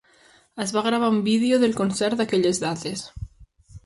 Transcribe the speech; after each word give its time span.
Es 0.63 0.71
va 0.77 0.81
gravar 0.85 1.09
un 1.15 1.19
vídeo 1.27 1.59
del 1.63 1.75
concert 1.81 2.17
d'aquelles 2.21 2.63
dates. 2.65 3.05